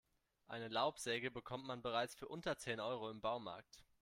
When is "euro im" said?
2.79-3.21